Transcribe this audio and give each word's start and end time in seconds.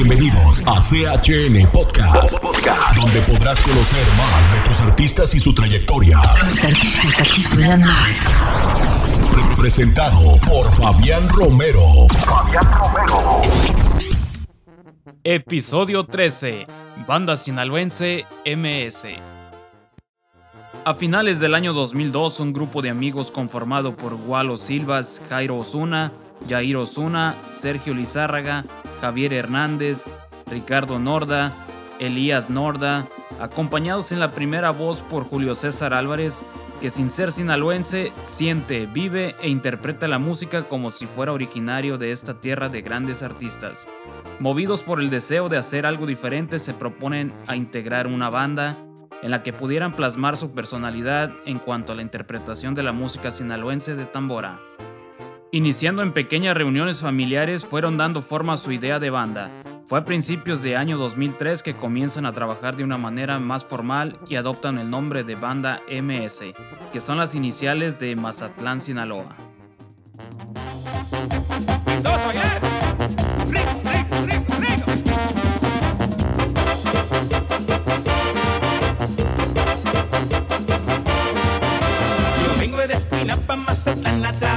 Bienvenidos 0.00 0.62
a 0.64 0.80
CHN 0.80 1.72
Podcast, 1.72 2.40
donde 2.94 3.20
podrás 3.22 3.60
conocer 3.60 4.06
más 4.16 4.54
de 4.54 4.60
tus 4.60 4.80
artistas 4.80 5.34
y 5.34 5.40
su 5.40 5.52
trayectoria. 5.52 6.20
Los 6.38 6.62
artistas 6.62 7.18
aquí 7.18 7.42
suenan 7.42 7.80
más. 7.80 8.22
Presentado 9.58 10.36
por 10.46 10.70
Fabián 10.70 11.28
Romero. 11.30 12.06
Fabián 12.10 12.64
Romero. 12.78 13.42
Episodio 15.24 16.04
13. 16.04 16.68
Banda 17.04 17.36
sinaloense 17.36 18.24
MS. 18.46 19.04
A 20.84 20.94
finales 20.94 21.40
del 21.40 21.56
año 21.56 21.72
2002, 21.72 22.38
un 22.38 22.52
grupo 22.52 22.82
de 22.82 22.90
amigos 22.90 23.32
conformado 23.32 23.96
por 23.96 24.14
Walo 24.14 24.56
Silvas, 24.58 25.20
Jairo 25.28 25.58
Osuna, 25.58 26.12
Jair 26.48 26.76
Osuna, 26.76 27.34
Sergio 27.54 27.94
Lizárraga, 27.94 28.64
Javier 29.00 29.32
Hernández, 29.32 30.04
Ricardo 30.50 30.98
Norda, 30.98 31.52
Elías 31.98 32.50
Norda, 32.50 33.06
acompañados 33.40 34.12
en 34.12 34.20
la 34.20 34.32
primera 34.32 34.70
voz 34.70 35.00
por 35.00 35.24
Julio 35.24 35.54
César 35.54 35.94
Álvarez, 35.94 36.42
que 36.80 36.90
sin 36.90 37.10
ser 37.10 37.32
sinaloense 37.32 38.12
siente, 38.22 38.86
vive 38.86 39.34
e 39.42 39.48
interpreta 39.48 40.06
la 40.06 40.18
música 40.18 40.62
como 40.62 40.90
si 40.90 41.06
fuera 41.06 41.32
originario 41.32 41.98
de 41.98 42.12
esta 42.12 42.40
tierra 42.40 42.68
de 42.68 42.82
grandes 42.82 43.22
artistas. 43.22 43.88
Movidos 44.38 44.82
por 44.82 45.00
el 45.00 45.10
deseo 45.10 45.48
de 45.48 45.56
hacer 45.56 45.86
algo 45.86 46.06
diferente, 46.06 46.58
se 46.58 46.74
proponen 46.74 47.32
a 47.48 47.56
integrar 47.56 48.06
una 48.06 48.30
banda 48.30 48.76
en 49.22 49.32
la 49.32 49.42
que 49.42 49.52
pudieran 49.52 49.92
plasmar 49.92 50.36
su 50.36 50.52
personalidad 50.52 51.32
en 51.44 51.58
cuanto 51.58 51.92
a 51.92 51.96
la 51.96 52.02
interpretación 52.02 52.74
de 52.74 52.84
la 52.84 52.92
música 52.92 53.32
sinaloense 53.32 53.96
de 53.96 54.06
tambora. 54.06 54.60
Iniciando 55.50 56.02
en 56.02 56.12
pequeñas 56.12 56.54
reuniones 56.54 57.00
familiares, 57.00 57.64
fueron 57.64 57.96
dando 57.96 58.20
forma 58.20 58.52
a 58.52 58.56
su 58.58 58.70
idea 58.70 58.98
de 58.98 59.08
banda. 59.08 59.48
Fue 59.86 59.98
a 59.98 60.04
principios 60.04 60.62
de 60.62 60.76
año 60.76 60.98
2003 60.98 61.62
que 61.62 61.72
comienzan 61.72 62.26
a 62.26 62.34
trabajar 62.34 62.76
de 62.76 62.84
una 62.84 62.98
manera 62.98 63.38
más 63.38 63.64
formal 63.64 64.18
y 64.28 64.36
adoptan 64.36 64.76
el 64.76 64.90
nombre 64.90 65.24
de 65.24 65.36
banda 65.36 65.80
MS, 65.88 66.52
que 66.92 67.00
son 67.00 67.16
las 67.16 67.34
iniciales 67.34 67.98
de 67.98 68.14
Mazatlán, 68.14 68.82
Sinaloa. 68.82 69.34
De 83.22 83.56
Mazatlán 83.56 84.47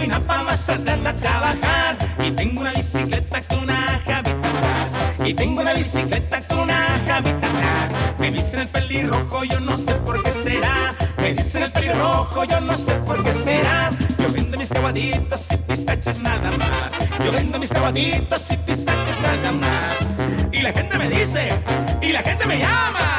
de 0.00 0.06
Escuinapa, 0.06 0.42
Mazatlán 0.44 1.06
a 1.06 1.12
trabajar. 1.12 1.98
Y 2.24 2.30
tengo 2.30 2.60
una 2.62 2.72
bicicleta 2.72 3.40
con 3.42 3.58
una 3.60 4.00
javita 4.04 4.30
atrás. 4.30 4.96
Y 5.24 5.34
tengo 5.34 5.60
una 5.60 5.74
bicicleta 5.74 6.40
con 6.42 6.60
una 6.60 7.00
javita 7.06 7.46
atrás. 7.46 7.92
Me 8.18 8.30
dicen 8.30 8.60
el 8.60 8.68
pelirrojo, 8.68 9.44
yo 9.44 9.60
no 9.60 9.76
sé 9.76 9.94
por 9.94 10.22
qué 10.22 10.30
será. 10.30 10.94
Me 11.18 11.34
dicen 11.34 11.62
el 11.64 11.72
pelirrojo, 11.72 12.44
yo 12.44 12.60
no 12.60 12.76
sé 12.76 12.92
por 13.06 13.22
qué 13.22 13.32
será. 13.32 13.90
Yo 14.18 14.32
vendo 14.32 14.58
mis 14.58 14.68
cabaditos 14.68 15.52
y 15.52 15.56
pistaches 15.56 16.20
nada 16.20 16.50
más. 16.52 16.92
Yo 17.24 17.32
vendo 17.32 17.58
mis 17.58 17.70
cabaditos 17.70 18.50
y 18.50 18.56
pistaches 18.56 19.20
nada 19.22 19.52
más. 19.52 19.96
Y 20.52 20.62
la 20.62 20.72
gente 20.72 20.98
me 20.98 21.08
dice, 21.10 21.50
y 22.00 22.12
la 22.12 22.22
gente 22.22 22.46
me 22.46 22.58
llama. 22.58 23.09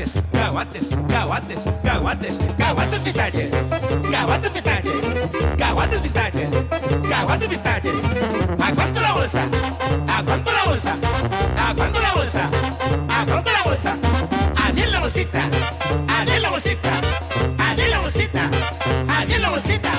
Caguates, 0.00 0.22
caguates, 0.32 0.88
caguates, 1.12 1.68
caguates, 1.84 2.40
caguates 2.56 3.00
pistaches, 3.00 3.50
caguates 4.10 4.50
pistaches, 4.50 4.92
caguates 5.58 6.00
pistaches, 6.00 6.48
caguates 7.06 7.48
pistaches. 7.48 7.92
¿A 8.58 8.72
cuánto 8.72 9.00
la 9.02 9.12
bolsa? 9.12 9.44
¿A 10.08 10.22
cuánto 10.22 10.52
la 10.52 10.64
bolsa? 10.64 10.96
¿A 11.58 11.74
cuánto 11.74 12.00
la 12.00 12.14
bolsa? 12.14 12.50
¿A 13.10 13.26
cuánto 13.26 13.52
la 13.52 13.62
bolsa? 13.62 13.96
Allí 14.56 14.82
en 14.84 14.92
la 14.92 15.00
bolsita, 15.00 15.50
allí 16.08 16.32
en 16.32 16.42
la 16.42 16.50
bolsita, 16.50 16.90
allí 17.58 17.82
en 17.82 17.90
la 17.90 18.00
bolsita, 18.00 18.50
allí 19.06 19.34
en 19.34 19.42
la 19.42 19.50
bolsita. 19.50 19.89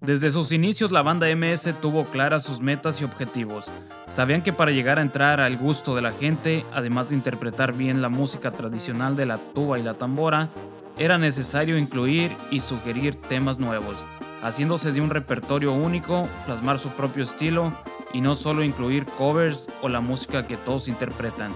Desde 0.00 0.30
sus 0.30 0.50
inicios 0.50 0.92
la 0.92 1.02
banda 1.02 1.26
MS 1.36 1.74
tuvo 1.82 2.06
claras 2.06 2.42
sus 2.42 2.62
metas 2.62 3.02
y 3.02 3.04
objetivos. 3.04 3.66
Sabían 4.08 4.40
que 4.40 4.50
para 4.50 4.70
llegar 4.70 4.98
a 4.98 5.02
entrar 5.02 5.42
al 5.42 5.58
gusto 5.58 5.94
de 5.94 6.00
la 6.00 6.10
gente, 6.10 6.64
además 6.72 7.10
de 7.10 7.16
interpretar 7.16 7.74
bien 7.74 8.00
la 8.00 8.08
música 8.08 8.50
tradicional 8.50 9.14
de 9.14 9.26
la 9.26 9.36
tuba 9.36 9.78
y 9.78 9.82
la 9.82 9.92
tambora, 9.92 10.48
era 10.96 11.18
necesario 11.18 11.76
incluir 11.76 12.32
y 12.50 12.62
sugerir 12.62 13.14
temas 13.14 13.58
nuevos, 13.58 13.96
haciéndose 14.42 14.90
de 14.90 15.02
un 15.02 15.10
repertorio 15.10 15.74
único, 15.74 16.26
plasmar 16.46 16.78
su 16.78 16.88
propio 16.88 17.22
estilo 17.22 17.70
y 18.14 18.22
no 18.22 18.36
solo 18.36 18.64
incluir 18.64 19.04
covers 19.04 19.66
o 19.82 19.90
la 19.90 20.00
música 20.00 20.46
que 20.46 20.56
todos 20.56 20.88
interpretan. 20.88 21.52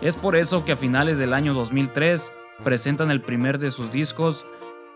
Es 0.00 0.16
por 0.16 0.36
eso 0.36 0.64
que 0.64 0.72
a 0.72 0.76
finales 0.76 1.18
del 1.18 1.34
año 1.34 1.52
2003 1.52 2.32
presentan 2.62 3.10
el 3.10 3.20
primer 3.20 3.58
de 3.58 3.70
sus 3.70 3.92
discos. 3.92 4.46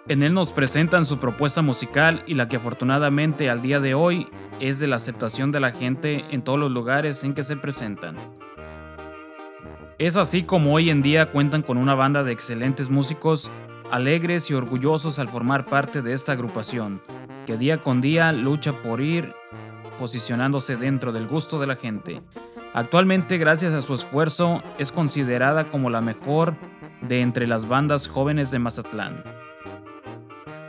En 0.08 0.22
él 0.22 0.32
nos 0.32 0.52
presentan 0.52 1.04
su 1.04 1.18
propuesta 1.18 1.60
musical 1.60 2.22
y 2.26 2.32
la 2.32 2.48
que 2.48 2.56
afortunadamente 2.56 3.50
al 3.50 3.60
día 3.60 3.78
de 3.78 3.92
hoy 3.92 4.26
es 4.58 4.78
de 4.78 4.86
la 4.86 4.96
aceptación 4.96 5.52
de 5.52 5.60
la 5.60 5.70
gente 5.70 6.24
en 6.30 6.40
todos 6.40 6.58
los 6.58 6.70
lugares 6.70 7.24
en 7.24 7.34
que 7.34 7.42
se 7.42 7.58
presentan. 7.58 8.16
Es 9.98 10.16
así 10.16 10.44
como 10.44 10.72
hoy 10.72 10.88
en 10.88 11.02
día 11.02 11.26
cuentan 11.26 11.60
con 11.60 11.76
una 11.76 11.94
banda 11.94 12.24
de 12.24 12.32
excelentes 12.32 12.88
músicos, 12.88 13.50
alegres 13.90 14.50
y 14.50 14.54
orgullosos 14.54 15.18
al 15.18 15.28
formar 15.28 15.66
parte 15.66 16.00
de 16.00 16.14
esta 16.14 16.32
agrupación, 16.32 17.02
que 17.46 17.58
día 17.58 17.82
con 17.82 18.00
día 18.00 18.32
lucha 18.32 18.72
por 18.72 19.02
ir 19.02 19.34
posicionándose 19.98 20.76
dentro 20.76 21.12
del 21.12 21.26
gusto 21.26 21.60
de 21.60 21.66
la 21.66 21.76
gente. 21.76 22.22
Actualmente, 22.72 23.36
gracias 23.36 23.74
a 23.74 23.82
su 23.82 23.92
esfuerzo, 23.92 24.62
es 24.78 24.90
considerada 24.90 25.64
como 25.64 25.90
la 25.90 26.00
mejor 26.00 26.54
de 27.02 27.20
entre 27.20 27.46
las 27.46 27.68
bandas 27.68 28.08
jóvenes 28.08 28.50
de 28.50 28.58
Mazatlán. 28.58 29.22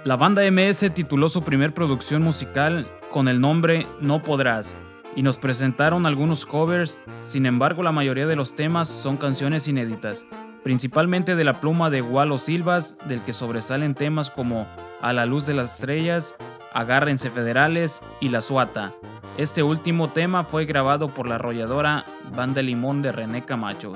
La 0.05 0.15
banda 0.15 0.49
MS 0.49 0.93
tituló 0.93 1.27
su 1.27 1.43
primer 1.43 1.73
producción 1.73 2.23
musical 2.23 2.87
con 3.11 3.27
el 3.27 3.41
nombre 3.41 3.85
No 3.99 4.23
Podrás 4.23 4.77
y 5.13 5.23
nos 5.23 5.37
presentaron 5.37 6.05
algunos 6.05 6.45
covers, 6.45 7.03
sin 7.21 7.45
embargo 7.45 7.83
la 7.83 7.91
mayoría 7.91 8.25
de 8.25 8.37
los 8.37 8.55
temas 8.55 8.87
son 8.87 9.17
canciones 9.17 9.67
inéditas, 9.67 10.25
principalmente 10.63 11.35
de 11.35 11.43
la 11.43 11.53
pluma 11.53 11.89
de 11.89 12.01
Walo 12.01 12.37
Silvas, 12.37 12.95
del 13.09 13.19
que 13.21 13.33
sobresalen 13.33 13.93
temas 13.93 14.29
como 14.29 14.65
A 15.01 15.11
la 15.11 15.25
luz 15.25 15.45
de 15.45 15.53
las 15.53 15.75
estrellas, 15.75 16.33
Agárrense 16.73 17.29
Federales 17.29 17.99
y 18.21 18.29
La 18.29 18.41
Suata. 18.41 18.93
Este 19.37 19.63
último 19.63 20.07
tema 20.07 20.45
fue 20.45 20.63
grabado 20.63 21.09
por 21.09 21.27
la 21.27 21.35
arrolladora 21.35 22.05
Banda 22.33 22.61
Limón 22.61 23.01
de 23.01 23.11
René 23.11 23.43
Camacho, 23.43 23.93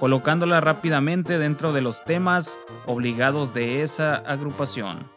colocándola 0.00 0.62
rápidamente 0.62 1.36
dentro 1.36 1.74
de 1.74 1.82
los 1.82 2.04
temas 2.06 2.58
obligados 2.86 3.52
de 3.52 3.82
esa 3.82 4.14
agrupación. 4.14 5.11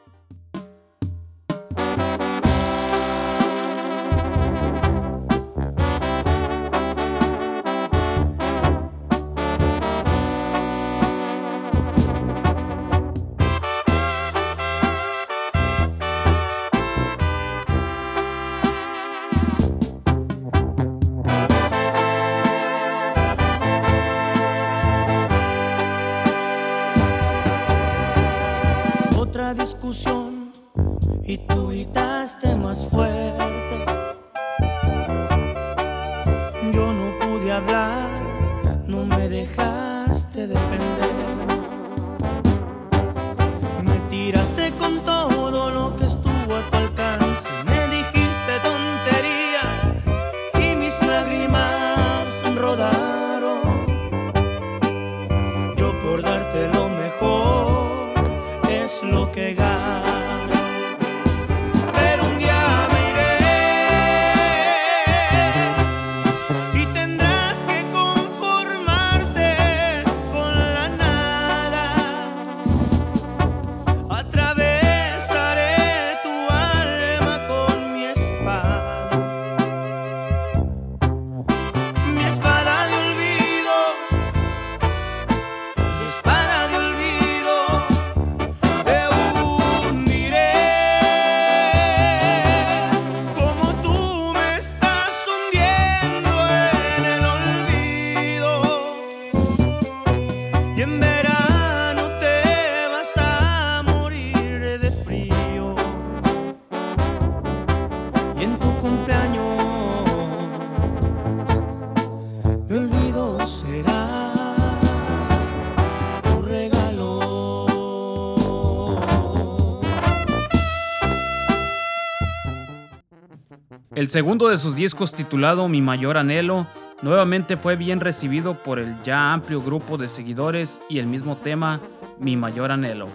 El 123.95 124.09
segundo 124.09 124.49
de 124.49 124.57
sus 124.57 124.75
discos 124.75 125.13
titulado 125.13 125.69
Mi 125.69 125.81
Mayor 125.81 126.17
Anhelo 126.17 126.67
nuevamente 127.01 127.55
fue 127.55 127.77
bien 127.77 128.01
recibido 128.01 128.53
por 128.53 128.77
el 128.77 128.93
ya 129.05 129.31
amplio 129.31 129.61
grupo 129.61 129.97
de 129.97 130.09
seguidores 130.09 130.81
y 130.89 130.99
el 130.99 131.07
mismo 131.07 131.37
tema 131.37 131.79
Mi 132.19 132.35
Mayor 132.35 132.73
Anhelo. 132.73 133.07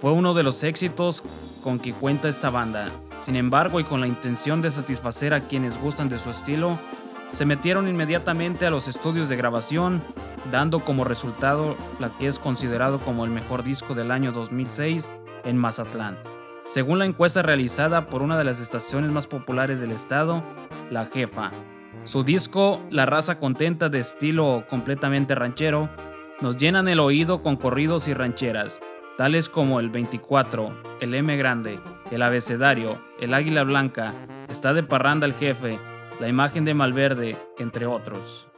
Fue 0.00 0.10
uno 0.10 0.34
de 0.34 0.42
los 0.42 0.64
éxitos 0.64 1.22
con 1.62 1.78
que 1.78 1.92
cuenta 1.92 2.28
esta 2.28 2.50
banda. 2.50 2.90
Sin 3.24 3.36
embargo, 3.36 3.78
y 3.78 3.84
con 3.84 4.00
la 4.00 4.08
intención 4.08 4.60
de 4.60 4.72
satisfacer 4.72 5.34
a 5.34 5.40
quienes 5.40 5.80
gustan 5.80 6.08
de 6.08 6.18
su 6.18 6.30
estilo, 6.30 6.80
se 7.30 7.46
metieron 7.46 7.86
inmediatamente 7.86 8.66
a 8.66 8.70
los 8.70 8.88
estudios 8.88 9.28
de 9.28 9.36
grabación, 9.36 10.02
dando 10.50 10.80
como 10.80 11.04
resultado 11.04 11.76
la 12.00 12.08
que 12.08 12.26
es 12.26 12.40
considerado 12.40 12.98
como 12.98 13.24
el 13.24 13.30
mejor 13.30 13.62
disco 13.62 13.94
del 13.94 14.10
año 14.10 14.32
2006 14.32 15.08
en 15.44 15.56
Mazatlán. 15.56 16.33
Según 16.66 16.98
la 16.98 17.04
encuesta 17.04 17.42
realizada 17.42 18.06
por 18.06 18.22
una 18.22 18.38
de 18.38 18.44
las 18.44 18.60
estaciones 18.60 19.10
más 19.10 19.26
populares 19.26 19.80
del 19.80 19.92
estado, 19.92 20.42
La 20.90 21.06
Jefa. 21.06 21.50
Su 22.04 22.24
disco, 22.24 22.82
La 22.90 23.06
Raza 23.06 23.38
Contenta 23.38 23.88
de 23.88 24.00
estilo 24.00 24.64
completamente 24.68 25.34
ranchero, 25.34 25.88
nos 26.40 26.56
llenan 26.56 26.88
el 26.88 27.00
oído 27.00 27.42
con 27.42 27.56
corridos 27.56 28.08
y 28.08 28.14
rancheras, 28.14 28.80
tales 29.16 29.48
como 29.48 29.78
el 29.78 29.90
24, 29.90 30.72
el 31.00 31.14
M 31.14 31.36
Grande, 31.36 31.78
el 32.10 32.22
Abecedario, 32.22 32.98
el 33.20 33.34
Águila 33.34 33.62
Blanca, 33.64 34.12
Está 34.48 34.72
de 34.72 34.82
Parranda 34.82 35.26
el 35.26 35.34
Jefe, 35.34 35.78
La 36.20 36.28
Imagen 36.28 36.64
de 36.64 36.74
Malverde, 36.74 37.36
entre 37.58 37.86
otros. 37.86 38.48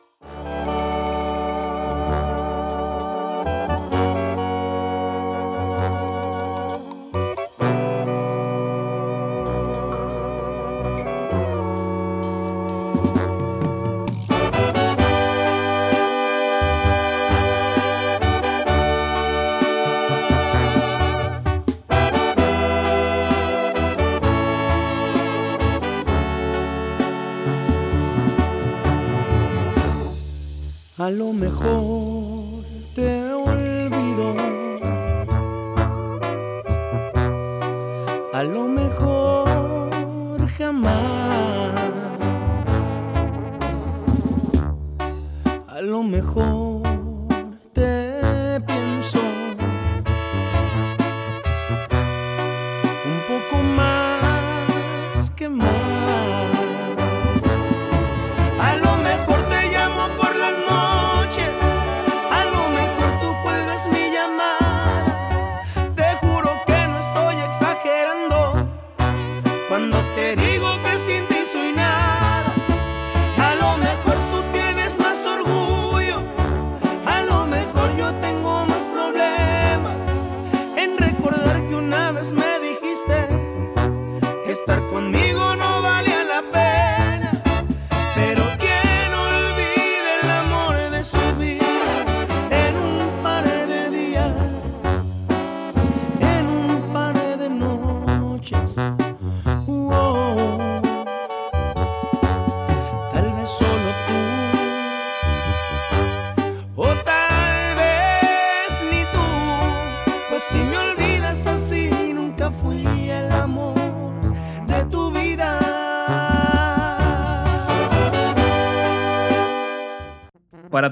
Mejor 46.06 46.65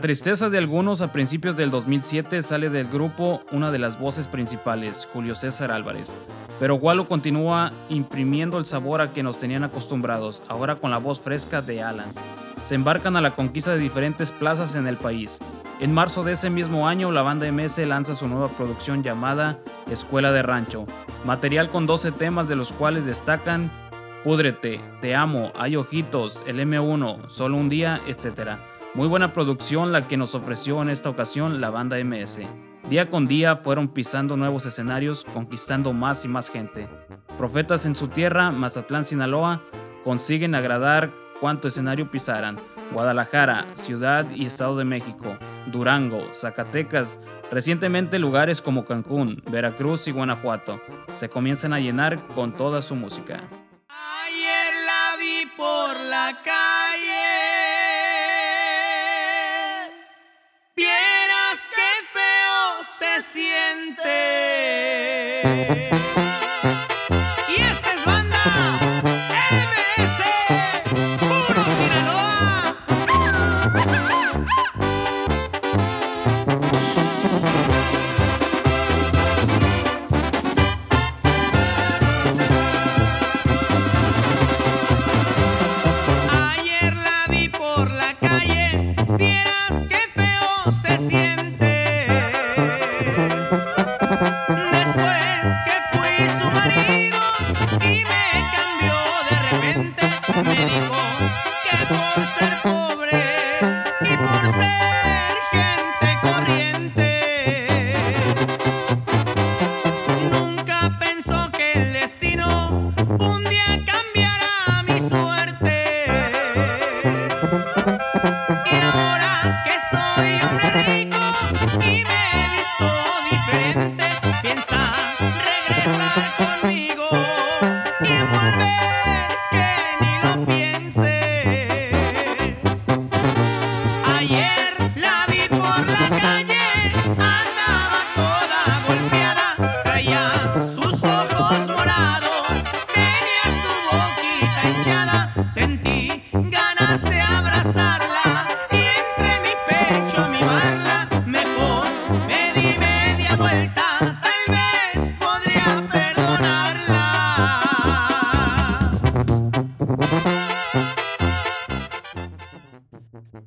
tristeza 0.05 0.51
de 0.51 0.59
algunos, 0.59 1.01
a 1.01 1.11
principios 1.11 1.57
del 1.57 1.71
2007 1.71 2.43
sale 2.43 2.69
del 2.69 2.87
grupo 2.87 3.43
una 3.53 3.71
de 3.71 3.79
las 3.79 3.99
voces 3.99 4.27
principales, 4.27 5.09
Julio 5.11 5.35
César 5.35 5.73
Álvarez. 5.73 6.13
Pero 6.61 6.75
Wallo 6.75 7.09
continúa 7.09 7.73
imprimiendo 7.89 8.59
el 8.59 8.67
sabor 8.67 9.01
a 9.01 9.15
que 9.15 9.23
nos 9.23 9.39
tenían 9.39 9.65
acostumbrados, 9.65 10.43
ahora 10.47 10.77
con 10.77 10.91
la 10.91 10.99
voz 10.99 11.23
fresca 11.23 11.63
de 11.63 11.83
Alan. 11.83 12.13
Se 12.63 12.75
embarcan 12.75 13.17
a 13.17 13.23
la 13.23 13.31
conquista 13.31 13.71
de 13.71 13.79
diferentes 13.79 14.31
plazas 14.31 14.75
en 14.75 14.87
el 14.87 14.99
país. 14.99 15.39
En 15.81 15.95
marzo 15.95 16.23
de 16.23 16.33
ese 16.33 16.51
mismo 16.51 16.87
año, 16.87 17.11
la 17.11 17.23
banda 17.23 17.51
MS 17.51 17.79
lanza 17.87 18.15
su 18.15 18.29
nueva 18.29 18.49
producción 18.49 19.03
llamada 19.03 19.59
Escuela 19.91 20.33
de 20.33 20.43
Rancho, 20.43 20.85
material 21.25 21.71
con 21.71 21.87
12 21.87 22.13
temas 22.13 22.47
de 22.47 22.57
los 22.57 22.73
cuales 22.73 23.07
destacan 23.07 23.71
Púdrete, 24.25 24.81
Te 25.03 25.15
Amo, 25.15 25.53
Hay 25.55 25.77
Ojitos, 25.77 26.43
El 26.47 26.59
M1, 26.59 27.29
Solo 27.29 27.59
un 27.59 27.69
Día, 27.69 28.01
etc. 28.07 28.59
Muy 28.95 29.09
buena 29.09 29.33
producción 29.33 29.91
la 29.91 30.07
que 30.07 30.17
nos 30.17 30.37
ofreció 30.37 30.81
en 30.81 30.89
esta 30.89 31.11
ocasión 31.11 31.61
la 31.61 31.71
banda 31.71 31.97
MS. 32.03 32.43
Día 32.89 33.11
con 33.11 33.27
día 33.27 33.57
fueron 33.57 33.89
pisando 33.89 34.37
nuevos 34.37 34.67
escenarios, 34.67 35.25
conquistando 35.35 35.93
más 35.93 36.25
y 36.25 36.29
más 36.29 36.49
gente. 36.49 36.89
Profetas 37.37 37.87
en 37.87 37.97
su 37.97 38.07
tierra, 38.07 38.53
Mazatlán, 38.53 39.05
Sinaloa, 39.05 39.63
consiguen 40.05 40.55
agradar 40.55 41.11
cuanto 41.41 41.67
escenario 41.67 42.09
pisaran. 42.09 42.57
Guadalajara, 42.93 43.65
Ciudad 43.75 44.27
y 44.33 44.47
Estado 44.47 44.77
de 44.77 44.85
México, 44.85 45.37
Durango, 45.67 46.21
Zacatecas, 46.33 47.19
recientemente 47.51 48.21
lugares 48.21 48.63
como 48.63 48.85
Cancún, 48.85 49.43
Veracruz 49.51 50.07
y 50.07 50.13
Guanajuato, 50.13 50.81
se 51.13 51.29
comienzan 51.29 51.73
a 51.73 51.81
llenar 51.81 52.25
con 52.29 52.55
toda 52.55 52.81
su 52.81 52.95
música. 52.95 53.41
Por 55.57 56.01
la 56.01 56.41
calle. 56.43 56.74
Se 63.05 63.21
siente. 63.21 64.11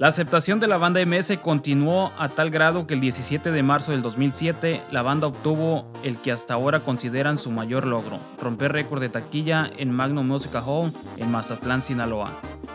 La 0.07 0.11
aceptación 0.11 0.61
de 0.61 0.69
la 0.69 0.77
banda 0.77 1.05
MS 1.05 1.37
continuó 1.41 2.13
a 2.17 2.29
tal 2.29 2.49
grado 2.49 2.87
que 2.87 2.93
el 2.93 3.01
17 3.01 3.51
de 3.51 3.61
marzo 3.61 3.91
del 3.91 4.01
2007 4.01 4.81
la 4.89 5.01
banda 5.01 5.27
obtuvo 5.27 5.91
el 6.01 6.15
que 6.15 6.31
hasta 6.31 6.53
ahora 6.53 6.79
consideran 6.79 7.37
su 7.37 7.51
mayor 7.51 7.85
logro, 7.85 8.17
romper 8.41 8.71
récord 8.71 9.01
de 9.01 9.09
taquilla 9.09 9.69
en 9.77 9.91
Magnum 9.91 10.25
Music 10.25 10.55
Hall 10.65 10.93
en 11.17 11.29
Mazatlán, 11.29 11.81
Sinaloa, 11.81 12.31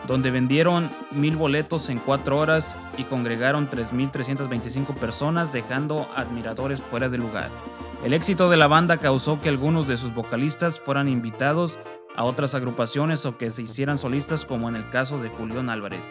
donde 0.07 0.29
vendieron 0.29 0.91
mil 1.09 1.35
boletos 1.35 1.89
en 1.89 1.97
cuatro 1.97 2.37
horas 2.37 2.75
y 2.99 3.03
congregaron 3.03 3.67
3.325 3.67 4.93
personas 4.93 5.51
dejando 5.51 6.07
admiradores 6.15 6.83
fuera 6.83 7.09
de 7.09 7.17
lugar. 7.17 7.49
El 8.05 8.13
éxito 8.13 8.47
de 8.51 8.57
la 8.57 8.67
banda 8.67 8.97
causó 8.97 9.41
que 9.41 9.49
algunos 9.49 9.87
de 9.87 9.97
sus 9.97 10.13
vocalistas 10.13 10.79
fueran 10.79 11.07
invitados 11.07 11.79
a 12.15 12.25
otras 12.25 12.53
agrupaciones 12.53 13.25
o 13.25 13.39
que 13.39 13.49
se 13.49 13.63
hicieran 13.63 13.97
solistas 13.97 14.45
como 14.45 14.69
en 14.69 14.75
el 14.75 14.87
caso 14.91 15.17
de 15.17 15.29
Julián 15.29 15.71
Álvarez. 15.71 16.05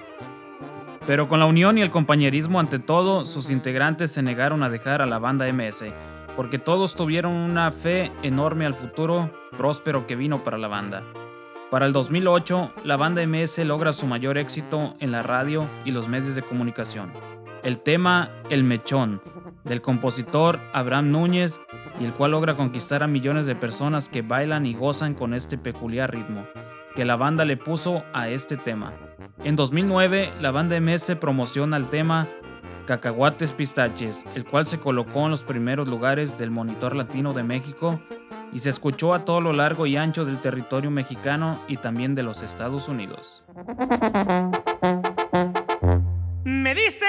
Pero 1.07 1.29
con 1.29 1.41
la 1.41 1.47
unión 1.47 1.79
y 1.79 1.83
el 1.83 1.91
compañerismo 1.91 2.61
ante 2.61 2.79
todo, 2.79 3.25
sus 3.25 3.51
integrantes 3.51 4.13
se 4.13 4.23
negaron 4.23 4.63
a 4.63 4.71
dejar 4.71 5.03
a 5.03 5.07
la 5.07 5.19
banda 5.19 5.53
MS, 5.53 5.87
porque 6.37 6.59
todos 6.59 6.95
tuvieron 6.95 7.35
una 7.35 7.73
fe 7.73 8.13
enorme 8.23 8.67
al 8.67 8.75
futuro 8.75 9.29
próspero 9.57 10.07
que 10.07 10.15
vino 10.15 10.39
para 10.39 10.59
la 10.59 10.69
banda. 10.69 11.03
Para 11.73 11.87
el 11.87 11.93
2008, 11.93 12.71
la 12.85 12.97
banda 12.97 13.27
MS 13.27 13.59
logra 13.65 13.93
su 13.93 14.07
mayor 14.07 14.39
éxito 14.39 14.95
en 15.01 15.11
la 15.11 15.23
radio 15.23 15.67
y 15.85 15.91
los 15.91 16.07
medios 16.07 16.37
de 16.37 16.43
comunicación. 16.43 17.11
El 17.65 17.79
tema 17.79 18.31
El 18.51 18.63
Mechón, 18.63 19.21
del 19.65 19.81
compositor 19.81 20.61
Abraham 20.73 21.11
Núñez, 21.11 21.61
y 21.99 22.05
el 22.05 22.13
cual 22.13 22.33
logra 22.33 22.55
conquistar 22.55 23.03
a 23.03 23.07
millones 23.09 23.47
de 23.47 23.55
personas 23.55 24.09
que 24.09 24.23
bailan 24.23 24.67
y 24.67 24.75
gozan 24.75 25.15
con 25.15 25.35
este 25.35 25.59
peculiar 25.59 26.13
ritmo, 26.13 26.47
que 26.95 27.05
la 27.05 27.17
banda 27.17 27.45
le 27.45 27.57
puso 27.57 28.05
a 28.13 28.29
este 28.29 28.57
tema. 28.57 28.93
En 29.45 29.57
2009, 29.57 30.31
la 30.41 30.51
banda 30.51 30.79
MS 30.81 31.17
promociona 31.21 31.77
el 31.77 31.89
tema 31.89 32.27
Cacahuates 32.87 33.53
Pistaches, 33.53 34.25
el 34.35 34.45
cual 34.45 34.67
se 34.67 34.79
colocó 34.79 35.25
en 35.25 35.31
los 35.31 35.45
primeros 35.45 35.89
lugares 35.89 36.39
del 36.39 36.51
Monitor 36.51 36.97
Latino 36.97 37.33
de 37.33 37.43
México 37.43 38.01
y 38.53 38.59
se 38.59 38.71
escuchó 38.71 39.15
a 39.15 39.25
todo 39.25 39.41
lo 39.41 39.53
largo 39.53 39.87
y 39.87 39.97
ancho 39.97 40.25
del 40.25 40.39
territorio 40.39 40.91
mexicano 40.91 41.59
y 41.69 41.77
también 41.77 42.15
de 42.15 42.23
los 42.23 42.43
Estados 42.43 42.89
Unidos. 42.89 43.43
Me 46.45 46.75
dicen 46.75 47.09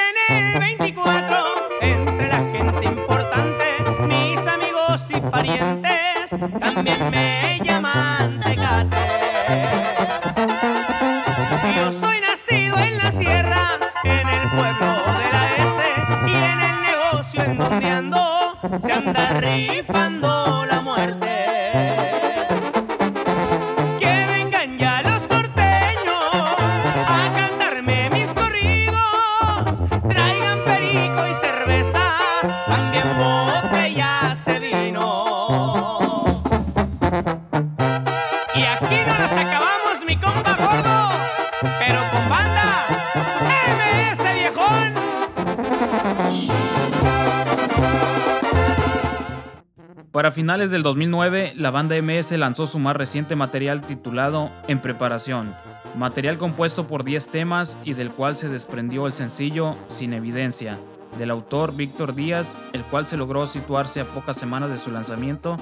Para 50.13 50.29
finales 50.29 50.69
del 50.69 50.83
2009, 50.83 51.53
la 51.55 51.71
banda 51.71 51.99
MS 51.99 52.33
lanzó 52.33 52.67
su 52.67 52.77
más 52.77 52.95
reciente 52.95 53.35
material 53.35 53.81
titulado 53.81 54.51
En 54.67 54.77
Preparación, 54.77 55.51
material 55.97 56.37
compuesto 56.37 56.85
por 56.85 57.03
10 57.03 57.29
temas 57.29 57.79
y 57.83 57.93
del 57.93 58.11
cual 58.11 58.37
se 58.37 58.47
desprendió 58.47 59.07
el 59.07 59.13
sencillo 59.13 59.75
Sin 59.87 60.13
Evidencia, 60.13 60.77
del 61.17 61.31
autor 61.31 61.75
Víctor 61.75 62.13
Díaz, 62.13 62.59
el 62.73 62.83
cual 62.83 63.07
se 63.07 63.17
logró 63.17 63.47
situarse 63.47 64.01
a 64.01 64.05
pocas 64.05 64.37
semanas 64.37 64.69
de 64.69 64.77
su 64.77 64.91
lanzamiento 64.91 65.57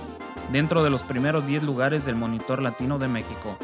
dentro 0.52 0.84
de 0.84 0.90
los 0.90 1.04
primeros 1.04 1.48
10 1.48 1.64
lugares 1.64 2.06
del 2.06 2.18
Monitor 2.18 2.62
Latino 2.62 3.00
de 3.00 3.08
México. 3.08 3.58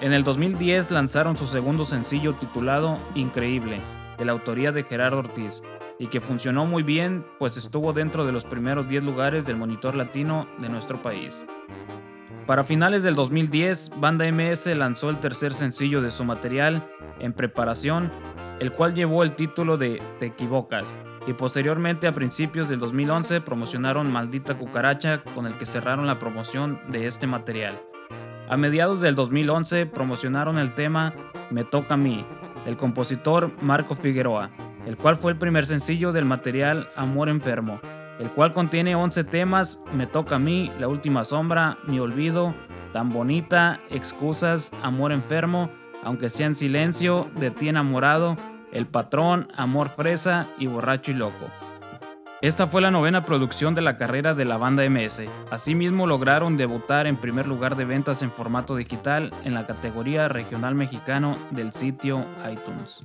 En 0.00 0.12
el 0.12 0.22
2010 0.22 0.92
lanzaron 0.92 1.36
su 1.36 1.48
segundo 1.48 1.84
sencillo 1.84 2.34
titulado 2.34 2.96
Increíble, 3.16 3.80
de 4.18 4.24
la 4.24 4.30
autoría 4.30 4.70
de 4.70 4.84
Gerardo 4.84 5.18
Ortiz, 5.18 5.64
y 6.02 6.08
que 6.08 6.20
funcionó 6.20 6.66
muy 6.66 6.82
bien 6.82 7.24
pues 7.38 7.56
estuvo 7.56 7.92
dentro 7.92 8.26
de 8.26 8.32
los 8.32 8.44
primeros 8.44 8.88
10 8.88 9.04
lugares 9.04 9.46
del 9.46 9.56
monitor 9.56 9.94
latino 9.94 10.48
de 10.58 10.68
nuestro 10.68 11.00
país. 11.00 11.46
Para 12.44 12.64
finales 12.64 13.04
del 13.04 13.14
2010, 13.14 14.00
Banda 14.00 14.24
MS 14.32 14.66
lanzó 14.76 15.10
el 15.10 15.18
tercer 15.18 15.54
sencillo 15.54 16.02
de 16.02 16.10
su 16.10 16.24
material, 16.24 16.82
En 17.20 17.32
Preparación, 17.32 18.10
el 18.58 18.72
cual 18.72 18.96
llevó 18.96 19.22
el 19.22 19.36
título 19.36 19.76
de 19.76 20.02
Te 20.18 20.26
Equivocas, 20.26 20.92
y 21.28 21.34
posteriormente 21.34 22.08
a 22.08 22.12
principios 22.12 22.68
del 22.68 22.80
2011 22.80 23.40
promocionaron 23.40 24.10
Maldita 24.10 24.54
Cucaracha 24.54 25.22
con 25.22 25.46
el 25.46 25.54
que 25.54 25.66
cerraron 25.66 26.08
la 26.08 26.18
promoción 26.18 26.80
de 26.88 27.06
este 27.06 27.28
material. 27.28 27.78
A 28.48 28.56
mediados 28.56 29.00
del 29.00 29.14
2011 29.14 29.86
promocionaron 29.86 30.58
el 30.58 30.74
tema 30.74 31.12
Me 31.50 31.62
Toca 31.62 31.94
a 31.94 31.96
mí, 31.96 32.26
del 32.64 32.76
compositor 32.76 33.52
Marco 33.62 33.94
Figueroa, 33.94 34.50
el 34.86 34.96
cual 34.96 35.16
fue 35.16 35.32
el 35.32 35.38
primer 35.38 35.66
sencillo 35.66 36.12
del 36.12 36.24
material 36.24 36.88
Amor 36.96 37.28
Enfermo, 37.28 37.80
el 38.18 38.30
cual 38.30 38.52
contiene 38.52 38.94
11 38.94 39.24
temas, 39.24 39.80
Me 39.92 40.06
Toca 40.06 40.36
a 40.36 40.38
mí, 40.38 40.70
La 40.78 40.88
Última 40.88 41.24
Sombra, 41.24 41.78
Mi 41.86 41.98
Olvido, 41.98 42.54
Tan 42.92 43.08
Bonita, 43.08 43.80
Excusas, 43.90 44.72
Amor 44.82 45.12
Enfermo, 45.12 45.70
Aunque 46.04 46.30
sea 46.30 46.46
en 46.46 46.56
silencio, 46.56 47.28
De 47.36 47.50
ti 47.50 47.68
enamorado, 47.68 48.36
El 48.72 48.86
Patrón, 48.86 49.48
Amor 49.56 49.88
Fresa 49.88 50.46
y 50.58 50.66
Borracho 50.66 51.12
y 51.12 51.14
Loco. 51.14 51.50
Esta 52.42 52.66
fue 52.66 52.80
la 52.82 52.90
novena 52.90 53.24
producción 53.24 53.76
de 53.76 53.82
la 53.82 53.96
carrera 53.96 54.34
de 54.34 54.44
la 54.44 54.56
banda 54.56 54.82
MS. 54.90 55.22
Asimismo 55.52 56.08
lograron 56.08 56.56
debutar 56.56 57.06
en 57.06 57.14
primer 57.14 57.46
lugar 57.46 57.76
de 57.76 57.84
ventas 57.84 58.20
en 58.22 58.32
formato 58.32 58.74
digital 58.74 59.32
en 59.44 59.54
la 59.54 59.64
categoría 59.64 60.26
regional 60.26 60.74
mexicano 60.74 61.38
del 61.52 61.72
sitio 61.72 62.24
iTunes. 62.50 63.04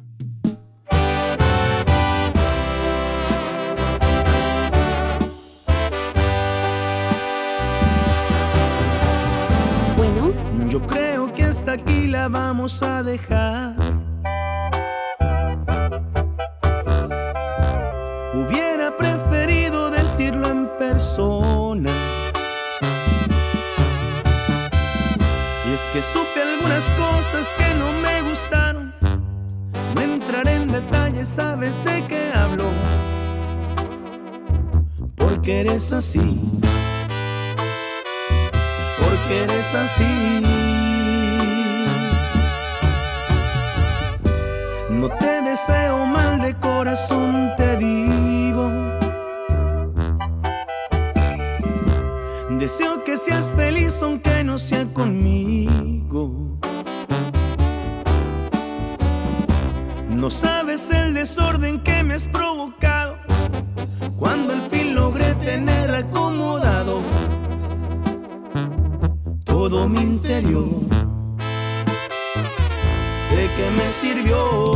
Hasta 11.67 11.83
aquí 11.83 12.07
la 12.07 12.29
vamos 12.29 12.81
a 12.81 13.03
dejar. 13.03 13.75
Hubiera 18.33 18.95
preferido 18.97 19.91
decirlo 19.91 20.47
en 20.47 20.69
persona. 20.79 21.91
Y 25.67 25.73
es 25.73 25.81
que 25.91 26.01
supe 26.01 26.41
algunas 26.41 26.85
cosas 26.91 27.53
que 27.57 27.73
no 27.75 27.91
me 28.01 28.21
gustaron. 28.21 28.93
No 29.95 30.01
entraré 30.01 30.55
en 30.61 30.67
detalles, 30.69 31.27
sabes 31.27 31.83
de 31.83 32.01
qué 32.07 32.31
hablo. 32.33 32.63
Porque 35.17 35.61
eres 35.61 35.91
así 35.91 36.41
porque 38.99 39.43
eres 39.43 39.75
así. 39.75 40.76
Te 45.19 45.41
deseo 45.41 46.05
mal 46.05 46.41
de 46.41 46.55
corazón, 46.59 47.51
te 47.57 47.77
digo. 47.77 48.69
Deseo 52.59 53.03
que 53.03 53.17
seas 53.17 53.51
feliz 53.51 54.01
aunque 54.01 54.43
no 54.43 54.57
sea 54.57 54.85
conmigo. 54.93 56.57
No 60.09 60.29
sabes 60.29 60.89
el 60.91 61.13
desorden 61.13 61.79
que 61.83 62.03
me 62.03 62.15
has 62.15 62.27
provocado 62.27 63.17
cuando 64.17 64.53
al 64.53 64.61
fin 64.61 64.95
logré 64.95 65.35
tener 65.35 65.93
acomodado 65.93 66.99
todo 69.45 69.87
mi 69.87 70.01
interior. 70.01 70.65
¿De 73.29 73.47
qué 73.55 73.69
me 73.77 73.93
sirvió? 73.93 74.66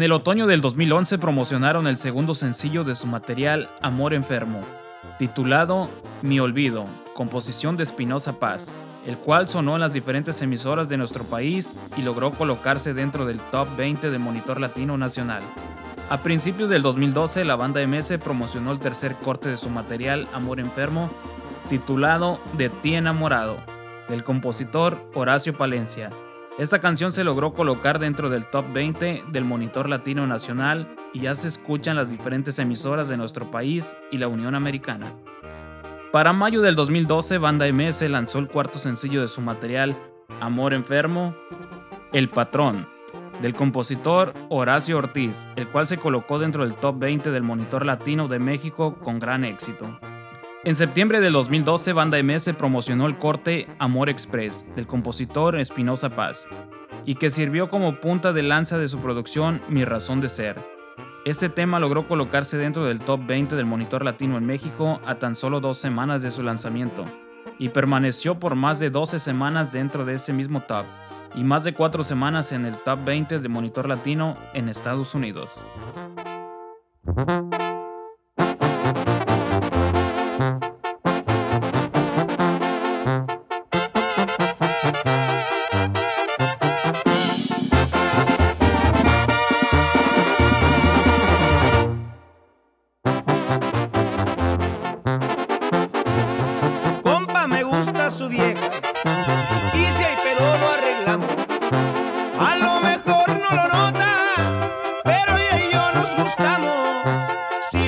En 0.00 0.04
el 0.04 0.12
otoño 0.12 0.46
del 0.46 0.62
2011 0.62 1.18
promocionaron 1.18 1.86
el 1.86 1.98
segundo 1.98 2.32
sencillo 2.32 2.84
de 2.84 2.94
su 2.94 3.06
material 3.06 3.68
Amor 3.82 4.14
Enfermo, 4.14 4.62
titulado 5.18 5.90
Mi 6.22 6.40
Olvido, 6.40 6.86
composición 7.12 7.76
de 7.76 7.82
Espinosa 7.82 8.38
Paz, 8.38 8.70
el 9.04 9.18
cual 9.18 9.46
sonó 9.46 9.74
en 9.74 9.82
las 9.82 9.92
diferentes 9.92 10.40
emisoras 10.40 10.88
de 10.88 10.96
nuestro 10.96 11.24
país 11.24 11.76
y 11.98 12.00
logró 12.00 12.30
colocarse 12.30 12.94
dentro 12.94 13.26
del 13.26 13.40
top 13.50 13.68
20 13.76 14.10
de 14.10 14.18
Monitor 14.18 14.58
Latino 14.58 14.96
Nacional. 14.96 15.42
A 16.08 16.16
principios 16.22 16.70
del 16.70 16.80
2012, 16.80 17.44
la 17.44 17.56
banda 17.56 17.86
MS 17.86 18.14
promocionó 18.24 18.72
el 18.72 18.78
tercer 18.78 19.14
corte 19.16 19.50
de 19.50 19.58
su 19.58 19.68
material 19.68 20.26
Amor 20.32 20.60
Enfermo, 20.60 21.10
titulado 21.68 22.40
De 22.56 22.70
ti 22.70 22.94
enamorado, 22.94 23.58
del 24.08 24.24
compositor 24.24 24.96
Horacio 25.12 25.58
Palencia. 25.58 26.08
Esta 26.60 26.78
canción 26.78 27.10
se 27.10 27.24
logró 27.24 27.54
colocar 27.54 27.98
dentro 27.98 28.28
del 28.28 28.44
top 28.44 28.70
20 28.74 29.24
del 29.32 29.46
Monitor 29.46 29.88
Latino 29.88 30.26
Nacional 30.26 30.94
y 31.14 31.20
ya 31.20 31.34
se 31.34 31.48
escucha 31.48 31.90
en 31.90 31.96
las 31.96 32.10
diferentes 32.10 32.58
emisoras 32.58 33.08
de 33.08 33.16
nuestro 33.16 33.50
país 33.50 33.96
y 34.10 34.18
la 34.18 34.28
Unión 34.28 34.54
Americana. 34.54 35.06
Para 36.12 36.34
mayo 36.34 36.60
del 36.60 36.74
2012, 36.74 37.38
Banda 37.38 37.66
MS 37.72 38.02
lanzó 38.10 38.40
el 38.40 38.48
cuarto 38.48 38.78
sencillo 38.78 39.22
de 39.22 39.28
su 39.28 39.40
material, 39.40 39.96
Amor 40.42 40.74
Enfermo, 40.74 41.34
El 42.12 42.28
Patrón, 42.28 42.86
del 43.40 43.54
compositor 43.54 44.34
Horacio 44.50 44.98
Ortiz, 44.98 45.46
el 45.56 45.66
cual 45.66 45.86
se 45.86 45.96
colocó 45.96 46.38
dentro 46.38 46.64
del 46.66 46.74
top 46.74 46.98
20 46.98 47.30
del 47.30 47.42
Monitor 47.42 47.86
Latino 47.86 48.28
de 48.28 48.38
México 48.38 48.96
con 49.02 49.18
gran 49.18 49.46
éxito. 49.46 49.98
En 50.62 50.74
septiembre 50.74 51.20
del 51.20 51.32
2012, 51.32 51.94
Banda 51.94 52.22
MS 52.22 52.50
promocionó 52.58 53.06
el 53.06 53.16
corte 53.16 53.66
Amor 53.78 54.10
Express 54.10 54.66
del 54.76 54.86
compositor 54.86 55.58
Espinosa 55.58 56.10
Paz 56.10 56.46
y 57.06 57.14
que 57.14 57.30
sirvió 57.30 57.70
como 57.70 57.98
punta 57.98 58.34
de 58.34 58.42
lanza 58.42 58.76
de 58.76 58.88
su 58.88 58.98
producción 58.98 59.62
Mi 59.70 59.86
Razón 59.86 60.20
de 60.20 60.28
Ser. 60.28 60.56
Este 61.24 61.48
tema 61.48 61.80
logró 61.80 62.06
colocarse 62.06 62.58
dentro 62.58 62.84
del 62.84 63.00
top 63.00 63.20
20 63.26 63.56
del 63.56 63.64
Monitor 63.64 64.04
Latino 64.04 64.36
en 64.36 64.44
México 64.44 65.00
a 65.06 65.14
tan 65.14 65.34
solo 65.34 65.60
dos 65.60 65.78
semanas 65.78 66.20
de 66.20 66.30
su 66.30 66.42
lanzamiento 66.42 67.06
y 67.58 67.70
permaneció 67.70 68.38
por 68.38 68.54
más 68.54 68.78
de 68.78 68.90
12 68.90 69.18
semanas 69.18 69.72
dentro 69.72 70.04
de 70.04 70.14
ese 70.14 70.34
mismo 70.34 70.60
top 70.60 70.84
y 71.34 71.42
más 71.42 71.64
de 71.64 71.72
4 71.72 72.04
semanas 72.04 72.52
en 72.52 72.66
el 72.66 72.76
top 72.76 73.02
20 73.06 73.38
de 73.38 73.48
Monitor 73.48 73.88
Latino 73.88 74.36
en 74.52 74.68
Estados 74.68 75.14
Unidos. 75.14 75.64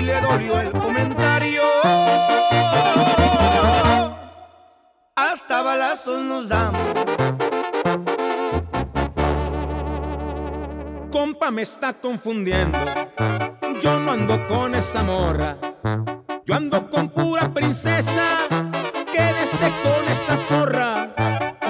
Le 0.04 0.20
dolió 0.20 0.60
el 0.60 0.72
comentario, 0.72 1.62
hasta 5.14 5.62
balazos 5.62 6.20
nos 6.22 6.48
damos. 6.48 6.82
Compa, 11.12 11.50
me 11.52 11.62
está 11.62 11.92
confundiendo. 11.92 12.78
Yo 13.80 14.00
no 14.00 14.12
ando 14.12 14.46
con 14.48 14.74
esa 14.74 15.02
morra. 15.02 15.56
Yo 16.46 16.54
ando 16.54 16.90
con 16.90 17.08
pura 17.08 17.52
princesa. 17.52 18.38
Quédese 19.12 19.70
con 19.84 20.04
esa 20.10 20.36
zorra. 20.48 21.14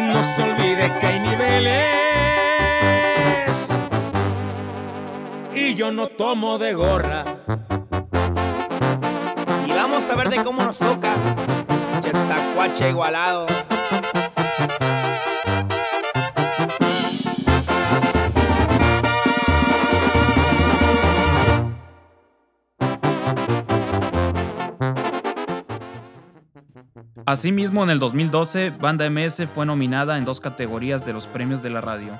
No 0.00 0.22
se 0.22 0.42
olvide 0.42 0.98
que 1.00 1.06
hay 1.06 1.20
niveles. 1.20 1.86
Y 5.54 5.74
yo 5.74 5.92
no 5.92 6.08
tomo 6.08 6.58
de 6.58 6.72
gorra. 6.74 7.24
Cómo 10.38 10.62
nos 10.62 10.78
toca. 10.78 11.12
Chetacuache 12.00 12.90
igualado. 12.90 13.46
Asimismo, 27.24 27.84
en 27.84 27.90
el 27.90 27.98
2012, 27.98 28.72
Banda 28.80 29.08
MS 29.08 29.46
fue 29.54 29.64
nominada 29.64 30.18
en 30.18 30.24
dos 30.24 30.40
categorías 30.40 31.06
de 31.06 31.12
los 31.12 31.26
premios 31.26 31.62
de 31.62 31.70
la 31.70 31.80
radio, 31.80 32.12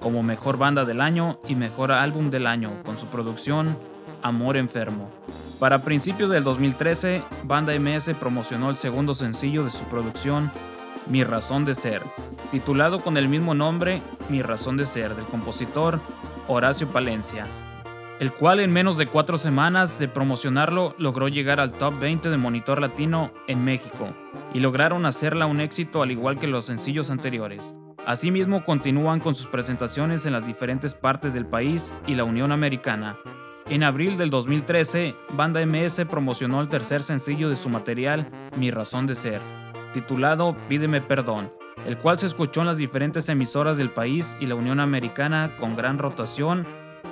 como 0.00 0.22
Mejor 0.22 0.58
Banda 0.58 0.84
del 0.84 1.00
Año 1.00 1.40
y 1.48 1.54
Mejor 1.54 1.92
Álbum 1.92 2.30
del 2.30 2.46
Año, 2.46 2.70
con 2.84 2.98
su 2.98 3.06
producción 3.06 3.76
Amor 4.22 4.56
Enfermo. 4.56 5.10
Para 5.58 5.82
principios 5.82 6.30
del 6.30 6.44
2013, 6.44 7.22
Banda 7.44 7.78
MS 7.78 8.10
promocionó 8.18 8.70
el 8.70 8.76
segundo 8.76 9.14
sencillo 9.14 9.64
de 9.64 9.70
su 9.70 9.84
producción, 9.84 10.50
Mi 11.08 11.22
Razón 11.24 11.64
de 11.64 11.74
Ser, 11.74 12.02
titulado 12.50 13.00
con 13.00 13.16
el 13.16 13.28
mismo 13.28 13.54
nombre, 13.54 14.02
Mi 14.28 14.42
Razón 14.42 14.76
de 14.76 14.86
Ser, 14.86 15.14
del 15.14 15.26
compositor 15.26 16.00
Horacio 16.48 16.88
Palencia, 16.88 17.46
el 18.20 18.32
cual 18.32 18.60
en 18.60 18.72
menos 18.72 18.96
de 18.96 19.06
cuatro 19.06 19.38
semanas 19.38 19.98
de 19.98 20.08
promocionarlo 20.08 20.94
logró 20.98 21.28
llegar 21.28 21.60
al 21.60 21.72
top 21.72 21.98
20 22.00 22.30
de 22.30 22.36
Monitor 22.36 22.80
Latino 22.80 23.30
en 23.46 23.64
México 23.64 24.08
y 24.52 24.60
lograron 24.60 25.06
hacerla 25.06 25.46
un 25.46 25.60
éxito 25.60 26.02
al 26.02 26.10
igual 26.10 26.38
que 26.38 26.46
los 26.46 26.66
sencillos 26.66 27.10
anteriores. 27.10 27.74
Asimismo 28.06 28.64
continúan 28.64 29.20
con 29.20 29.34
sus 29.34 29.46
presentaciones 29.46 30.26
en 30.26 30.32
las 30.32 30.46
diferentes 30.46 30.94
partes 30.94 31.34
del 31.34 31.46
país 31.46 31.92
y 32.06 32.14
la 32.14 32.24
Unión 32.24 32.50
Americana. 32.50 33.16
En 33.70 33.84
abril 33.84 34.16
del 34.16 34.30
2013, 34.30 35.14
Banda 35.34 35.64
MS 35.64 36.04
promocionó 36.10 36.60
el 36.60 36.68
tercer 36.68 37.04
sencillo 37.04 37.48
de 37.48 37.54
su 37.54 37.68
material, 37.68 38.26
Mi 38.58 38.72
Razón 38.72 39.06
de 39.06 39.14
Ser, 39.14 39.40
titulado 39.94 40.56
Pídeme 40.68 41.00
Perdón, 41.00 41.52
el 41.86 41.96
cual 41.96 42.18
se 42.18 42.26
escuchó 42.26 42.62
en 42.62 42.66
las 42.66 42.78
diferentes 42.78 43.28
emisoras 43.28 43.76
del 43.76 43.90
país 43.90 44.34
y 44.40 44.46
la 44.46 44.56
Unión 44.56 44.80
Americana 44.80 45.52
con 45.60 45.76
gran 45.76 45.98
rotación, 45.98 46.66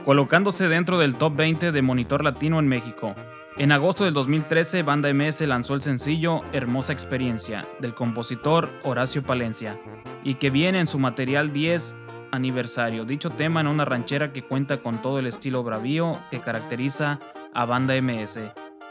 colocándose 0.04 0.66
dentro 0.66 0.98
del 0.98 1.14
top 1.14 1.36
20 1.36 1.70
de 1.70 1.82
Monitor 1.82 2.24
Latino 2.24 2.58
en 2.58 2.66
México. 2.66 3.14
En 3.56 3.70
agosto 3.70 4.04
del 4.04 4.14
2013, 4.14 4.82
Banda 4.82 5.14
MS 5.14 5.42
lanzó 5.42 5.74
el 5.74 5.82
sencillo 5.82 6.42
Hermosa 6.52 6.92
Experiencia 6.92 7.64
del 7.78 7.94
compositor 7.94 8.68
Horacio 8.82 9.22
Palencia 9.22 9.78
y 10.24 10.34
que 10.34 10.50
viene 10.50 10.80
en 10.80 10.88
su 10.88 10.98
material 10.98 11.52
10 11.52 11.94
aniversario. 12.32 13.04
Dicho 13.04 13.30
tema 13.30 13.60
en 13.60 13.66
una 13.66 13.84
ranchera 13.84 14.32
que 14.32 14.42
cuenta 14.42 14.78
con 14.78 15.00
todo 15.02 15.18
el 15.18 15.26
estilo 15.26 15.62
bravío 15.62 16.18
que 16.30 16.40
caracteriza 16.40 17.18
a 17.54 17.64
Banda 17.64 18.00
MS 18.00 18.38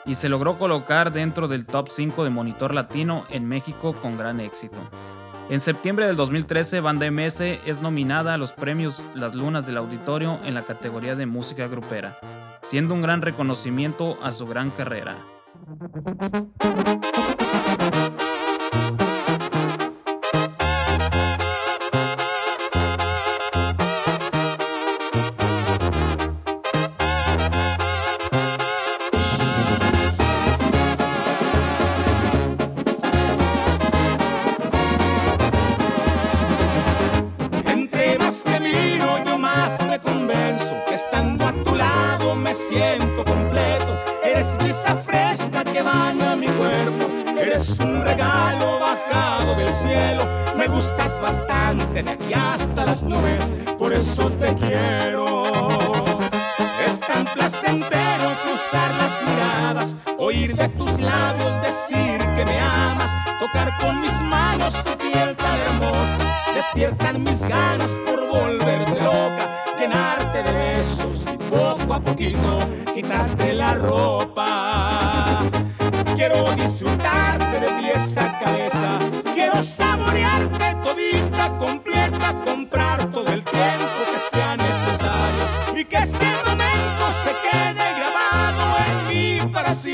y 0.05 0.15
se 0.15 0.29
logró 0.29 0.57
colocar 0.57 1.11
dentro 1.11 1.47
del 1.47 1.65
top 1.65 1.89
5 1.89 2.23
de 2.23 2.29
Monitor 2.29 2.73
Latino 2.73 3.25
en 3.29 3.45
México 3.45 3.93
con 3.93 4.17
gran 4.17 4.39
éxito. 4.39 4.77
En 5.49 5.59
septiembre 5.61 6.07
del 6.07 6.17
2013, 6.17 6.81
Banda 6.81 7.09
MS 7.09 7.41
es 7.65 7.81
nominada 7.81 8.33
a 8.33 8.37
los 8.37 8.51
premios 8.51 9.01
Las 9.15 9.33
Lunas 9.33 9.65
del 9.65 9.77
Auditorio 9.77 10.39
en 10.45 10.53
la 10.53 10.61
categoría 10.61 11.15
de 11.15 11.25
música 11.25 11.67
grupera, 11.67 12.17
siendo 12.61 12.93
un 12.93 13.01
gran 13.01 13.21
reconocimiento 13.21 14.17
a 14.23 14.33
su 14.33 14.45
gran 14.45 14.71
carrera. 14.71 15.15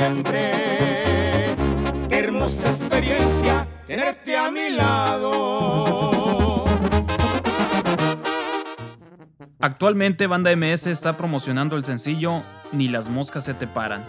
Siempre. 0.04 0.52
Hermosa 2.10 2.70
experiencia 2.70 3.68
tenerte 3.88 4.38
a 4.38 4.52
mi 4.52 4.70
lado. 4.70 6.12
Actualmente 9.60 10.28
Banda 10.28 10.54
MS 10.56 10.88
está 10.88 11.16
promocionando 11.16 11.78
el 11.78 11.86
sencillo 11.86 12.42
Ni 12.74 12.89
las 12.89 13.08
moscas 13.08 13.46
se 13.46 13.54
te 13.54 13.66
paran, 13.66 14.04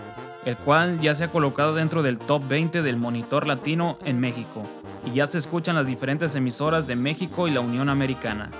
el 0.45 0.57
cual 0.57 1.01
ya 1.01 1.15
se 1.15 1.25
ha 1.25 1.29
colocado 1.29 1.75
dentro 1.75 2.03
del 2.03 2.19
top 2.19 2.43
20 2.49 2.83
del 2.83 2.97
Monitor 2.97 3.47
Latino 3.47 3.99
en 4.05 4.19
México 4.19 4.65
y 5.07 5.13
ya 5.13 5.27
se 5.27 5.39
escuchan 5.39 5.77
las 5.77 5.87
diferentes 5.87 6.35
emisoras 6.35 6.87
de 6.87 6.97
México 6.97 7.47
y 7.47 7.51
la 7.53 7.61
Unión 7.61 7.89
Americana. 7.89 8.51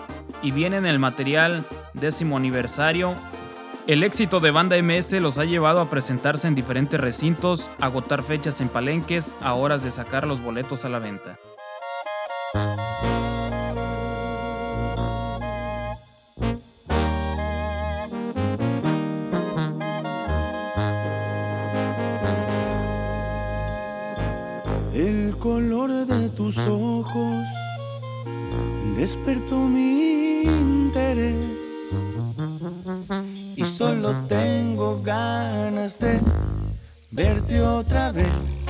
Y 0.43 0.51
viene 0.51 0.77
en 0.77 0.87
el 0.87 0.99
material 0.99 1.65
décimo 1.95 2.37
aniversario. 2.37 3.15
El 3.87 4.03
éxito 4.03 4.41
de 4.41 4.51
Banda 4.51 4.81
MS 4.83 5.13
los 5.21 5.37
ha 5.37 5.45
llevado 5.45 5.83
a 5.83 5.91
presentarse 5.91 6.49
en 6.49 6.55
diferentes 6.55 6.99
recintos, 6.99 7.71
agotar 7.81 8.23
fechas 8.23 8.63
en 8.63 8.71
palenques 8.71 9.35
a 9.43 9.53
horas 9.53 9.83
de 9.83 9.91
sacar 9.91 10.27
los 10.27 10.43
boletos 10.43 10.87
a 10.87 10.89
la 10.89 11.01
venta. 11.01 11.39
El 24.95 25.37
color 25.39 26.07
de 26.07 26.31
tus 26.31 26.57
ojos 26.69 27.45
despertó 28.97 29.59
mi 29.59 30.45
interés 30.45 31.64
verte 37.15 37.63
otra 37.63 38.11
vez. 38.11 38.65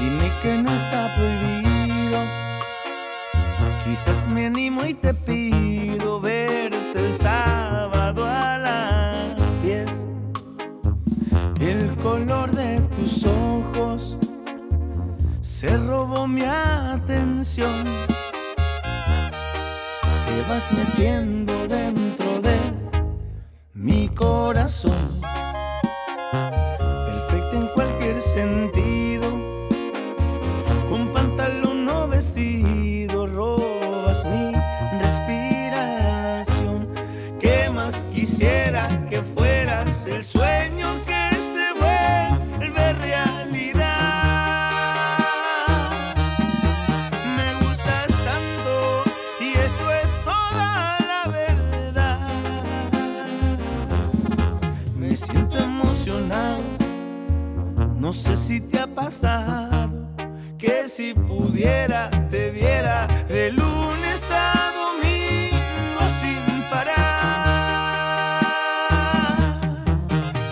Dime 0.00 0.32
que 0.42 0.62
no 0.62 0.70
está 0.70 1.14
prohibido, 1.16 2.18
quizás 3.84 4.26
me 4.28 4.46
animo 4.46 4.84
y 4.84 4.94
te 4.94 5.12
pido 5.12 6.20
verte 6.20 6.98
el 6.98 7.14
sábado 7.14 8.24
a 8.24 8.58
las 8.58 9.62
10. 9.62 10.06
El 11.60 11.94
color 11.96 12.50
de 12.56 12.80
tus 12.96 13.24
ojos 13.24 14.16
se 15.42 15.76
robó 15.76 16.26
mi 16.26 16.42
atención. 16.42 17.84
Te 20.26 20.50
vas 20.50 20.72
metiendo 20.72 21.52
dentro 21.68 22.40
de 22.40 22.56
mi 23.74 24.08
corazón. 24.08 25.31
Si 60.94 61.14
pudiera 61.14 62.10
te 62.30 62.50
viera 62.50 63.06
de 63.26 63.50
lunes 63.50 64.22
a 64.30 64.52
domingo 64.74 66.02
sin 66.20 66.62
parar. 66.68 67.46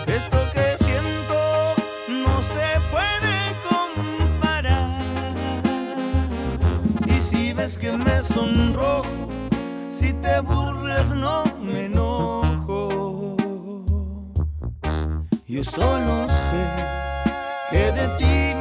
Esto 0.07 0.39
que 0.51 0.83
siento 0.83 1.37
no 2.25 2.41
se 2.55 2.67
puede 2.89 3.37
comparar. 3.69 4.89
Y 7.05 7.21
si 7.21 7.53
ves 7.53 7.77
que 7.77 7.91
me 7.91 8.23
sonrojo, 8.23 9.29
si 9.89 10.11
te 10.13 10.39
burlas 10.39 11.13
no 11.13 11.43
me 11.61 11.85
enojo. 11.85 13.37
Yo 15.47 15.63
solo 15.63 16.27
sé 16.29 16.65
que 17.69 17.91
de 17.91 18.07
ti 18.17 18.60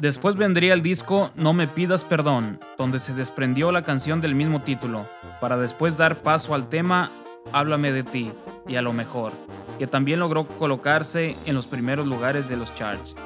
Después 0.00 0.36
vendría 0.36 0.74
el 0.74 0.82
disco 0.82 1.32
No 1.34 1.52
me 1.52 1.66
pidas 1.66 2.04
perdón, 2.04 2.60
donde 2.76 3.00
se 3.00 3.14
desprendió 3.14 3.72
la 3.72 3.82
canción 3.82 4.20
del 4.20 4.36
mismo 4.36 4.60
título, 4.60 5.04
para 5.40 5.56
después 5.56 5.96
dar 5.96 6.16
paso 6.16 6.54
al 6.54 6.68
tema 6.68 7.10
Háblame 7.52 7.90
de 7.90 8.04
ti 8.04 8.30
y 8.68 8.76
a 8.76 8.82
lo 8.82 8.92
mejor, 8.92 9.32
que 9.78 9.88
también 9.88 10.20
logró 10.20 10.46
colocarse 10.46 11.36
en 11.46 11.54
los 11.54 11.66
primeros 11.66 12.06
lugares 12.06 12.48
de 12.48 12.56
los 12.56 12.74
charts. 12.74 13.16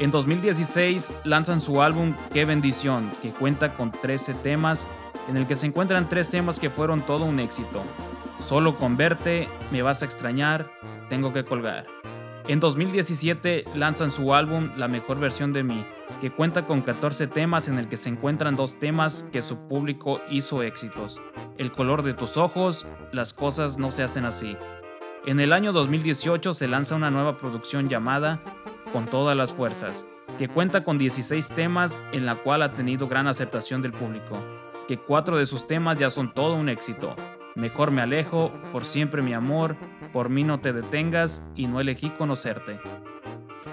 En 0.00 0.10
2016 0.10 1.10
lanzan 1.24 1.60
su 1.62 1.80
álbum 1.80 2.14
Qué 2.32 2.44
bendición, 2.44 3.10
que 3.22 3.30
cuenta 3.30 3.72
con 3.72 3.90
13 3.90 4.34
temas, 4.34 4.86
en 5.30 5.36
el 5.38 5.46
que 5.46 5.56
se 5.56 5.66
encuentran 5.66 6.08
tres 6.08 6.28
temas 6.28 6.58
que 6.58 6.70
fueron 6.70 7.00
todo 7.00 7.24
un 7.24 7.40
éxito. 7.40 7.82
Solo 8.44 8.76
con 8.76 8.96
verte, 8.96 9.48
me 9.70 9.82
vas 9.82 10.02
a 10.02 10.04
extrañar, 10.04 10.68
tengo 11.08 11.32
que 11.32 11.44
colgar. 11.44 11.86
En 12.48 12.58
2017 12.58 13.64
lanzan 13.76 14.10
su 14.10 14.34
álbum 14.34 14.70
La 14.76 14.88
mejor 14.88 15.20
versión 15.20 15.52
de 15.52 15.62
mí, 15.62 15.84
que 16.20 16.32
cuenta 16.32 16.66
con 16.66 16.82
14 16.82 17.28
temas 17.28 17.68
en 17.68 17.78
el 17.78 17.88
que 17.88 17.96
se 17.96 18.08
encuentran 18.08 18.56
dos 18.56 18.78
temas 18.78 19.28
que 19.32 19.42
su 19.42 19.68
público 19.68 20.20
hizo 20.28 20.62
éxitos. 20.62 21.20
El 21.56 21.70
color 21.70 22.02
de 22.02 22.14
tus 22.14 22.36
ojos, 22.36 22.86
Las 23.12 23.32
cosas 23.32 23.78
no 23.78 23.92
se 23.92 24.02
hacen 24.02 24.24
así. 24.24 24.56
En 25.24 25.38
el 25.38 25.52
año 25.52 25.72
2018 25.72 26.52
se 26.52 26.66
lanza 26.66 26.96
una 26.96 27.12
nueva 27.12 27.36
producción 27.36 27.88
llamada 27.88 28.40
Con 28.92 29.06
todas 29.06 29.36
las 29.36 29.52
fuerzas, 29.52 30.04
que 30.36 30.48
cuenta 30.48 30.82
con 30.82 30.98
16 30.98 31.48
temas 31.50 32.02
en 32.10 32.26
la 32.26 32.34
cual 32.34 32.62
ha 32.62 32.72
tenido 32.72 33.06
gran 33.06 33.28
aceptación 33.28 33.82
del 33.82 33.92
público, 33.92 34.36
que 34.88 34.98
cuatro 34.98 35.36
de 35.36 35.46
sus 35.46 35.68
temas 35.68 35.96
ya 35.96 36.10
son 36.10 36.34
todo 36.34 36.56
un 36.56 36.68
éxito. 36.68 37.14
Mejor 37.54 37.92
me 37.92 38.02
alejo, 38.02 38.52
por 38.72 38.84
siempre 38.84 39.22
mi 39.22 39.32
amor, 39.32 39.76
por 40.12 40.28
mí 40.28 40.44
no 40.44 40.60
te 40.60 40.72
detengas 40.72 41.42
y 41.56 41.66
no 41.66 41.80
elegí 41.80 42.10
conocerte. 42.10 42.78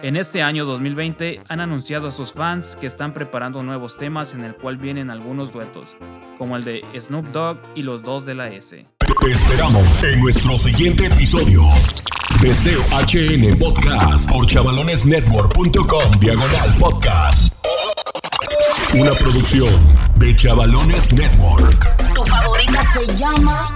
En 0.02 0.16
este 0.16 0.42
año 0.42 0.66
2020 0.66 1.42
han 1.50 1.60
anunciado 1.60 2.08
a 2.08 2.12
sus 2.12 2.32
fans 2.32 2.78
que 2.80 2.88
están 2.88 3.14
preparando 3.14 3.62
nuevos 3.64 3.98
temas 3.98 4.34
en 4.34 4.46
el 4.46 4.56
cual 4.56 4.78
vienen 4.78 5.10
algunos 5.10 5.52
duetos, 5.52 5.98
como 6.38 6.56
el 6.56 6.64
de 6.64 6.86
Snoop 6.98 7.28
Dogg 7.28 7.58
y 7.76 7.84
los 7.84 8.02
dos 8.02 8.26
de 8.26 8.36
la 8.36 8.48
S. 8.48 8.86
Te 9.00 9.32
esperamos 9.32 10.04
en 10.04 10.22
nuestro 10.22 10.58
siguiente 10.58 11.08
episodio. 11.08 11.64
Deseo 12.42 12.82
HN 12.92 13.60
Podcast 13.60 14.30
por 14.32 14.46
chavalonesnetwork.com 14.46 16.20
diagonal 16.20 16.78
podcast. 16.80 17.54
Una 18.94 19.12
producción 19.12 19.70
de 20.16 20.36
Chavalones 20.36 21.12
Network. 21.12 22.14
Tu 22.14 22.24
favorita 22.24 22.82
se 22.94 23.06
llama 23.16 23.74